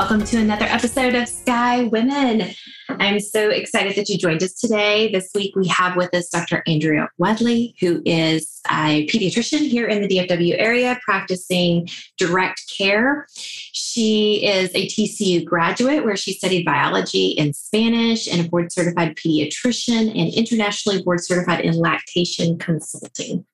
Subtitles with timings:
[0.00, 2.54] Welcome to another episode of Sky Women.
[2.88, 5.12] I'm so excited that you joined us today.
[5.12, 6.62] This week we have with us Dr.
[6.66, 13.26] Andrea Wedley, who is a pediatrician here in the DFW area practicing direct care.
[13.34, 19.16] She is a TCU graduate where she studied biology and Spanish and a board certified
[19.16, 23.44] pediatrician and internationally board certified in lactation consulting.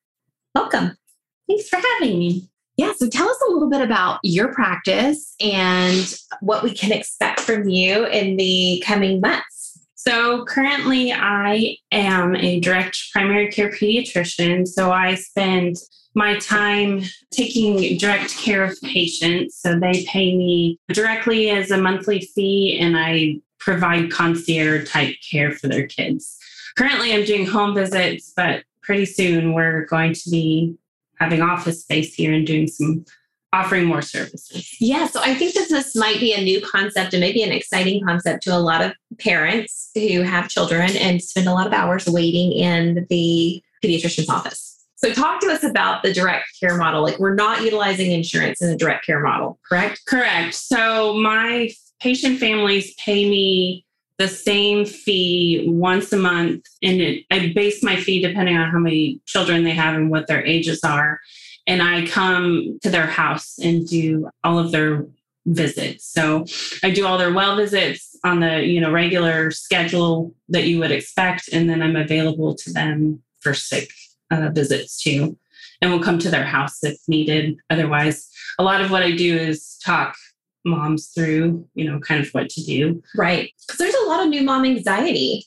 [0.55, 0.97] Welcome.
[1.49, 2.51] Thanks for having me.
[2.77, 7.41] Yeah, so tell us a little bit about your practice and what we can expect
[7.41, 9.79] from you in the coming months.
[9.95, 14.69] So, currently, I am a direct primary care pediatrician.
[14.69, 15.77] So, I spend
[16.15, 19.59] my time taking direct care of patients.
[19.59, 25.51] So, they pay me directly as a monthly fee, and I provide concierge type care
[25.51, 26.39] for their kids.
[26.77, 30.77] Currently, I'm doing home visits, but pretty soon we're going to be
[31.19, 33.05] having office space here and doing some
[33.53, 34.77] offering more services.
[34.81, 38.05] Yeah, so I think that this might be a new concept and maybe an exciting
[38.05, 42.07] concept to a lot of parents who have children and spend a lot of hours
[42.07, 44.85] waiting in the pediatrician's office.
[44.97, 47.03] So talk to us about the direct care model.
[47.03, 50.03] Like we're not utilizing insurance in the direct care model, correct?
[50.07, 50.55] Correct.
[50.55, 53.86] So my patient families pay me
[54.19, 56.65] the same fee once a month.
[56.83, 60.27] And it, I base my fee depending on how many children they have and what
[60.27, 61.21] their ages are.
[61.67, 65.07] And I come to their house and do all of their
[65.47, 66.05] visits.
[66.05, 66.45] So
[66.83, 70.91] I do all their well visits on the you know regular schedule that you would
[70.91, 73.91] expect, and then I'm available to them for sick
[74.31, 75.39] uh, visits too,
[75.81, 77.59] and we'll come to their house if needed.
[77.71, 78.29] Otherwise,
[78.59, 80.17] a lot of what I do is talk
[80.67, 83.03] moms through, you know, kind of what to do.
[83.17, 83.53] Right.
[83.67, 85.47] Because there's a lot of new mom anxiety.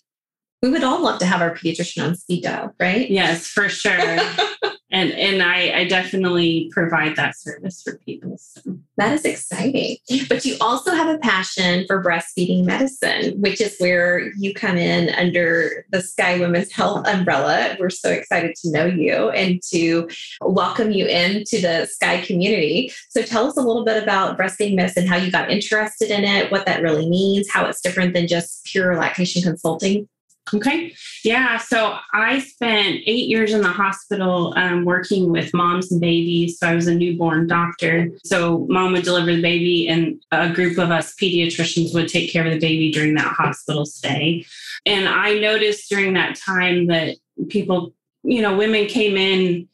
[0.62, 3.10] We would all love to have our pediatrician on speed dial, right?
[3.10, 3.98] Yes, for sure.
[4.92, 8.38] and and I, I definitely provide that service for people.
[8.38, 8.78] So.
[8.98, 9.98] That is exciting.
[10.28, 15.10] But you also have a passion for breastfeeding medicine, which is where you come in
[15.16, 17.78] under the Sky Women's Health umbrella.
[17.80, 20.10] We're so excited to know you and to
[20.42, 22.92] welcome you into the Sky community.
[23.10, 26.52] So tell us a little bit about breastfeeding medicine, how you got interested in it,
[26.52, 30.10] what that really means, how it's different than just pure lactation consulting.
[30.54, 30.94] Okay.
[31.24, 31.58] Yeah.
[31.58, 36.60] So I spent eight years in the hospital um, working with moms and babies.
[36.60, 38.10] So I was a newborn doctor.
[38.24, 42.46] So mom would deliver the baby, and a group of us pediatricians would take care
[42.46, 44.46] of the baby during that hospital stay.
[44.86, 47.18] And I noticed during that time that
[47.50, 47.94] people,
[48.24, 49.68] you know, women came in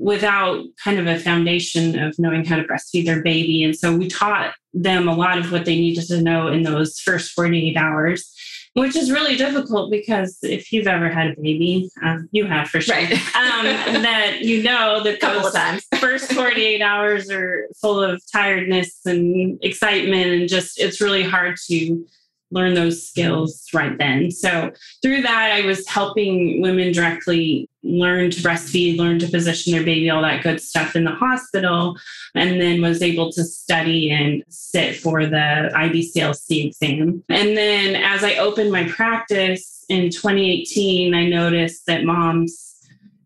[0.00, 3.62] without kind of a foundation of knowing how to breastfeed their baby.
[3.62, 6.98] And so we taught them a lot of what they needed to know in those
[6.98, 8.32] first 48 hours
[8.74, 12.80] which is really difficult because if you've ever had a baby, um, you have for
[12.80, 13.12] sure, right.
[13.36, 19.00] um, that you know that couple of times first 48 hours are full of tiredness
[19.04, 22.06] and excitement and just it's really hard to
[22.50, 24.30] learn those skills right then.
[24.30, 24.72] So
[25.02, 30.10] through that, I was helping women directly learn to breastfeed, learn to position their baby,
[30.10, 31.96] all that good stuff in the hospital,
[32.34, 37.24] and then was able to study and sit for the IBCLC exam.
[37.28, 42.69] And then as I opened my practice in 2018, I noticed that moms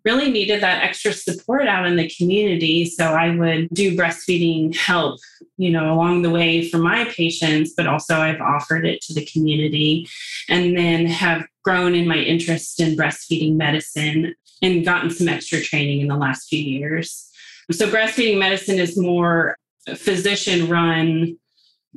[0.04, 2.84] really needed that extra support out in the community.
[2.84, 5.18] So I would do breastfeeding help,
[5.56, 9.24] you know, along the way for my patients, but also I've offered it to the
[9.24, 10.08] community
[10.48, 16.00] and then have grown in my interest in breastfeeding medicine and gotten some extra training
[16.00, 17.30] in the last few years.
[17.70, 19.56] So breastfeeding medicine is more
[19.96, 21.38] physician run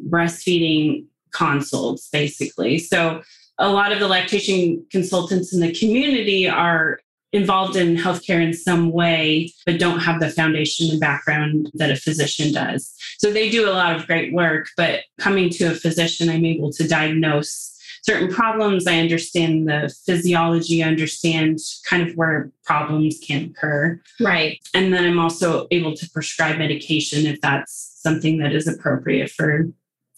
[0.09, 2.79] breastfeeding consults, basically.
[2.79, 3.21] So
[3.57, 6.99] a lot of the lactation consultants in the community are
[7.33, 11.95] involved in healthcare in some way, but don't have the foundation and background that a
[11.95, 12.93] physician does.
[13.17, 16.71] So they do a lot of great work, but coming to a physician, I'm able
[16.73, 18.87] to diagnose certain problems.
[18.87, 24.01] I understand the physiology, I understand kind of where problems can occur.
[24.19, 24.59] Right.
[24.73, 29.67] And then I'm also able to prescribe medication if that's something that is appropriate for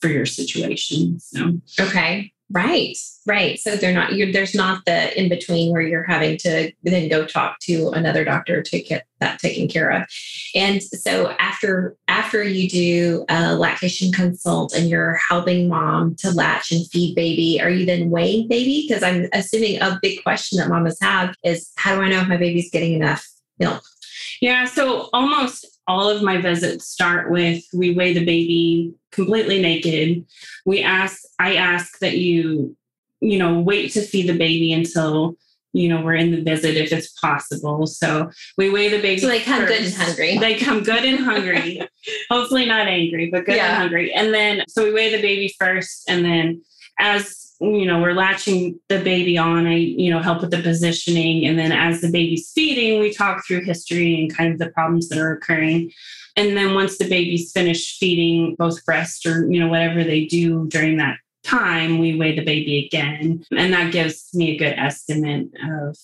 [0.01, 1.19] for your situation.
[1.19, 2.31] So okay.
[2.51, 2.97] Right,
[3.27, 3.59] right.
[3.59, 4.11] So they're not.
[4.33, 8.63] There's not the in between where you're having to then go talk to another doctor
[8.63, 10.07] to get that taken care of.
[10.55, 16.71] And so after after you do a lactation consult and you're helping mom to latch
[16.71, 18.87] and feed baby, are you then weighing baby?
[18.87, 22.27] Because I'm assuming a big question that mamas have is how do I know if
[22.27, 23.27] my baby's getting enough
[23.59, 23.83] milk?
[24.41, 24.65] Yeah.
[24.65, 30.23] So almost all of my visits start with we weigh the baby completely naked.
[30.63, 32.77] We ask, I ask that you,
[33.21, 35.35] you know, wait to feed the baby until
[35.73, 37.87] you know we're in the visit if it's possible.
[37.87, 39.19] So we weigh the baby.
[39.19, 39.73] So they come first.
[39.73, 40.37] good and hungry.
[40.37, 41.81] They come good and hungry.
[42.29, 43.69] Hopefully not angry, but good yeah.
[43.69, 44.13] and hungry.
[44.13, 46.61] And then so we weigh the baby first, and then
[46.99, 51.45] as you know we're latching the baby on i you know help with the positioning.
[51.45, 55.09] And then as the baby's feeding we talk through history and kind of the problems
[55.09, 55.91] that are occurring.
[56.35, 60.67] And then once the baby's finished feeding both breast or you know whatever they do
[60.67, 63.43] during that time we weigh the baby again.
[63.57, 65.97] And that gives me a good estimate of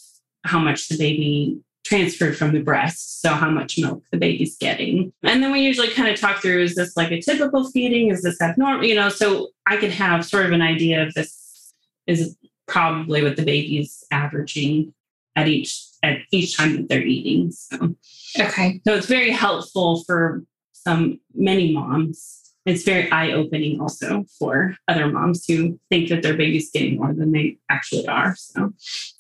[0.44, 3.22] how much the baby transferred from the breast.
[3.22, 5.14] So, how much milk the baby's getting.
[5.24, 8.10] And then we usually kind of talk through is this like a typical feeding?
[8.10, 8.86] Is this abnormal?
[8.86, 11.74] You know, so I could have sort of an idea of this
[12.08, 12.36] is
[12.68, 14.94] probably what the baby's averaging
[15.36, 17.52] at each at each time that they're eating.
[17.52, 17.96] So
[18.40, 18.82] okay.
[18.86, 20.44] So it's very helpful for
[20.74, 22.42] some many moms.
[22.66, 27.32] It's very eye-opening also for other moms who think that their baby's getting more than
[27.32, 28.36] they actually are.
[28.36, 28.74] So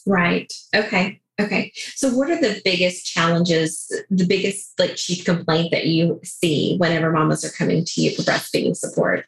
[0.07, 0.51] right.
[0.75, 1.21] Okay.
[1.39, 1.73] Okay.
[1.95, 7.11] So what are the biggest challenges, the biggest like chief complaint that you see whenever
[7.11, 9.25] mamas are coming to you for breastfeeding support?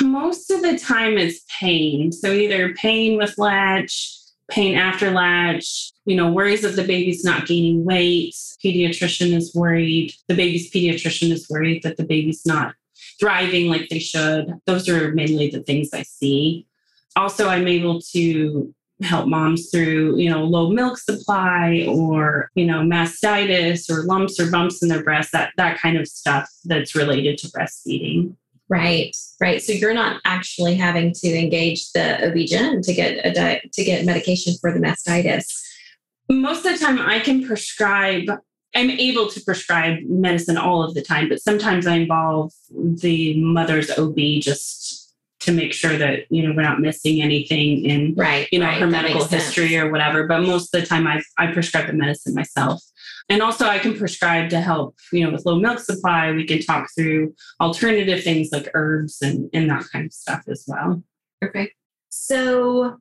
[0.00, 2.12] Most of the time it's pain.
[2.12, 4.16] So either pain with latch,
[4.50, 8.34] pain after latch, you know, worries that the baby's not gaining weight.
[8.64, 10.14] Pediatrician is worried.
[10.28, 12.74] The baby's pediatrician is worried that the baby's not
[13.20, 14.54] thriving like they should.
[14.66, 16.66] Those are mainly the things I see.
[17.16, 22.80] Also, I'm able to help moms through, you know, low milk supply or, you know,
[22.80, 27.38] mastitis or lumps or bumps in their breast, that that kind of stuff that's related
[27.38, 28.34] to breastfeeding.
[28.68, 29.60] Right, right.
[29.60, 34.04] So you're not actually having to engage the OB-GYN to get a diet, to get
[34.04, 35.60] medication for the mastitis.
[36.28, 38.30] Most of the time I can prescribe
[38.74, 43.90] I'm able to prescribe medicine all of the time, but sometimes I involve the mother's
[43.90, 44.89] OB just
[45.40, 48.80] to make sure that you know we're not missing anything in right you know right,
[48.80, 49.84] her medical history sense.
[49.84, 50.26] or whatever.
[50.26, 52.82] But most of the time i i prescribe the medicine myself.
[53.28, 56.32] And also i can prescribe to help you know with low milk supply.
[56.32, 60.64] We can talk through alternative things like herbs and and that kind of stuff as
[60.66, 61.02] well.
[61.44, 61.72] Okay
[62.10, 62.98] so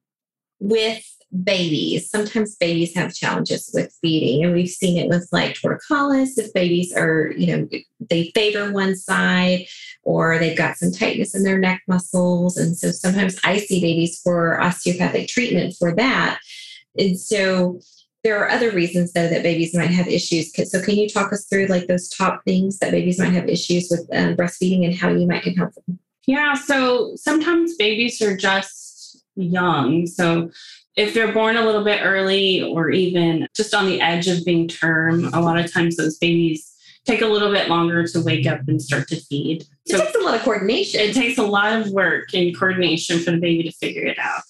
[0.59, 1.03] with
[1.44, 2.10] babies.
[2.10, 6.38] Sometimes babies have challenges with feeding, and we've seen it with like torticollis.
[6.38, 7.68] If babies are, you know,
[8.10, 9.66] they favor one side
[10.04, 12.58] or they've got some tightness in their neck muscles.
[12.58, 16.40] And so sometimes I see babies for osteopathic treatment for that.
[16.98, 17.80] And so
[18.24, 20.52] there are other reasons though that babies might have issues.
[20.70, 23.90] So can you talk us through like those top things that babies might have issues
[23.90, 26.00] with um, breastfeeding and how you might can help them?
[26.26, 30.06] Yeah, so sometimes babies are just young.
[30.06, 30.52] So
[31.00, 34.68] if they're born a little bit early or even just on the edge of being
[34.68, 36.75] term, a lot of times those babies
[37.06, 39.63] take a little bit longer to wake up and start to feed.
[39.86, 41.00] It takes a lot of coordination.
[41.00, 44.42] It takes a lot of work and coordination for the baby to figure it out.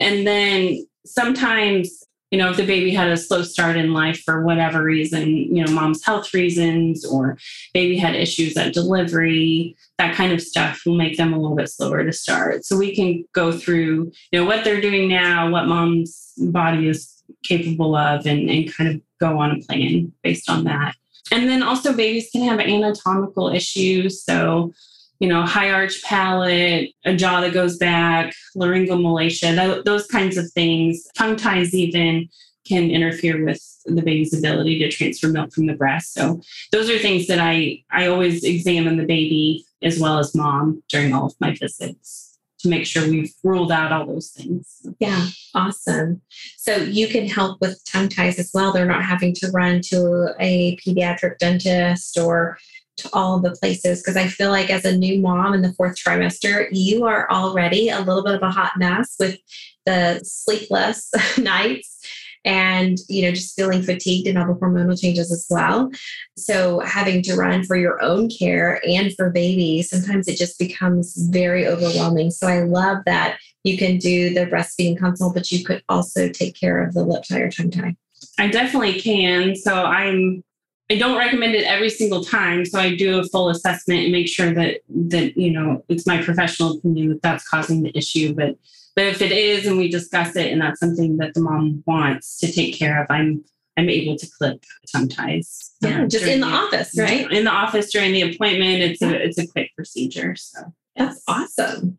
[0.00, 1.99] And then sometimes,
[2.30, 5.64] you know, if the baby had a slow start in life for whatever reason, you
[5.64, 7.36] know, mom's health reasons or
[7.74, 11.68] baby had issues at delivery, that kind of stuff will make them a little bit
[11.68, 12.64] slower to start.
[12.64, 17.22] So we can go through, you know, what they're doing now, what mom's body is
[17.42, 20.94] capable of, and, and kind of go on a plan based on that.
[21.32, 24.22] And then also babies can have anatomical issues.
[24.22, 24.72] So,
[25.20, 31.06] you know, high arch palate, a jaw that goes back, laryngomalacia, those kinds of things.
[31.14, 32.28] Tongue ties even
[32.66, 36.14] can interfere with the baby's ability to transfer milk from the breast.
[36.14, 36.40] So
[36.72, 41.12] those are things that I I always examine the baby as well as mom during
[41.12, 44.86] all of my visits to make sure we've ruled out all those things.
[44.98, 46.20] Yeah, awesome.
[46.58, 48.72] So you can help with tongue ties as well.
[48.72, 52.58] They're not having to run to a pediatric dentist or
[53.00, 55.96] to all the places because I feel like as a new mom in the fourth
[55.96, 59.38] trimester, you are already a little bit of a hot mess with
[59.86, 61.98] the sleepless nights
[62.44, 65.90] and you know just feeling fatigued and all the hormonal changes as well.
[66.36, 71.14] So having to run for your own care and for baby sometimes it just becomes
[71.30, 72.30] very overwhelming.
[72.30, 76.58] So i love that you can do the breastfeeding consult but you could also take
[76.58, 77.96] care of the lip tie or tongue tie.
[78.38, 79.54] I definitely can.
[79.56, 80.42] So i'm
[80.90, 82.64] I don't recommend it every single time.
[82.64, 86.20] So I do a full assessment and make sure that that you know it's my
[86.20, 88.34] professional opinion that that's causing the issue.
[88.34, 88.56] But
[88.96, 92.38] but if it is, and we discuss it, and that's something that the mom wants
[92.38, 93.44] to take care of, I'm
[93.76, 95.70] I'm able to clip tongue ties.
[95.80, 97.30] Yeah, just in the, the, office, right?
[97.30, 98.82] In the office during the appointment.
[98.82, 100.34] It's a it's a quick procedure.
[100.34, 100.60] So
[100.96, 101.98] that's awesome.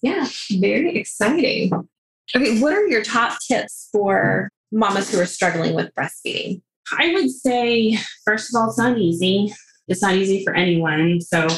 [0.00, 1.72] Yeah, very exciting.
[2.34, 6.62] Okay, what are your top tips for mamas who are struggling with breastfeeding?
[6.98, 9.52] I would say, first of all, it's not easy.
[9.88, 11.20] It's not easy for anyone.
[11.20, 11.48] So,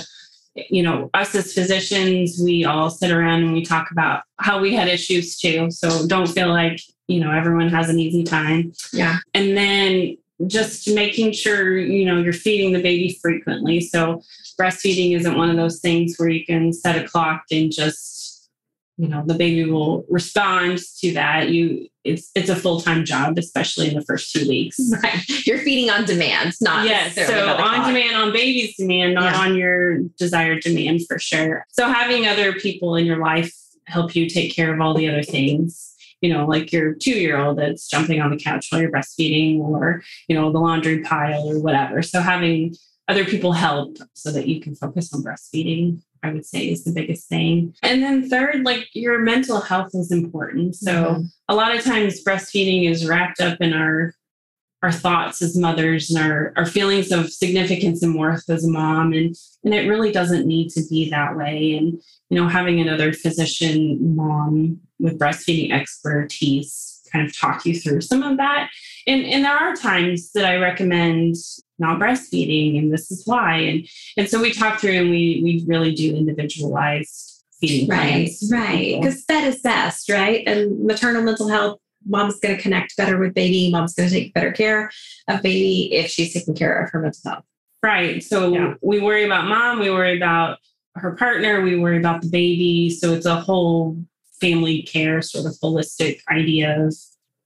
[0.55, 4.75] you know, us as physicians, we all sit around and we talk about how we
[4.75, 5.71] had issues too.
[5.71, 8.73] So don't feel like, you know, everyone has an easy time.
[8.93, 9.19] Yeah.
[9.35, 13.81] And then just making sure, you know, you're feeding the baby frequently.
[13.81, 14.23] So
[14.61, 18.22] breastfeeding isn't one of those things where you can set a clock and just
[19.03, 21.49] you know the baby will respond to that.
[21.49, 24.79] You it's it's a full-time job especially in the first two weeks.
[25.03, 25.47] Right.
[25.47, 29.41] You're feeding on demand not yes so on demand on baby's demand not yeah.
[29.41, 31.67] on your desired demand for sure.
[31.71, 33.53] So having other people in your life
[33.87, 37.37] help you take care of all the other things you know like your two year
[37.37, 41.49] old that's jumping on the couch while you're breastfeeding or you know the laundry pile
[41.49, 42.03] or whatever.
[42.03, 42.77] So having
[43.09, 46.93] other people help so that you can focus on breastfeeding I would say is the
[46.93, 47.75] biggest thing.
[47.83, 50.77] And then third, like your mental health is important.
[50.77, 51.23] So mm-hmm.
[51.49, 54.15] a lot of times breastfeeding is wrapped up in our
[54.83, 59.13] our thoughts as mothers and our, our feelings of significance and worth as a mom.
[59.13, 61.77] And, and it really doesn't need to be that way.
[61.77, 68.01] And, you know, having another physician mom with breastfeeding expertise kind of talk you through
[68.01, 68.71] some of that.
[69.07, 71.37] And, and there are times that I recommend
[71.83, 73.59] not breastfeeding and this is why.
[73.59, 79.01] And and so we talk through and we we really do individualized feeding right right.
[79.01, 80.43] because that is best right?
[80.47, 84.35] And maternal mental health mom's going to connect better with baby mom's going to take
[84.35, 84.91] better care
[85.29, 87.45] of baby if she's taking care of her mental health.
[87.83, 88.75] Right so yeah.
[88.81, 90.59] we worry about mom we worry about
[90.95, 92.91] her partner we worry about the baby.
[92.91, 93.99] So it's a whole
[94.41, 96.95] family care sort of holistic idea of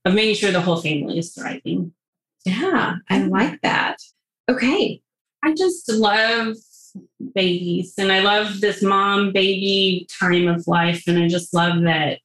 [0.05, 1.93] of making sure the whole family is thriving.
[2.45, 3.97] Yeah i like that
[4.49, 5.01] Okay.
[5.45, 6.57] I just love
[7.35, 11.05] babies and I love this mom baby time of life.
[11.07, 12.21] And I just love that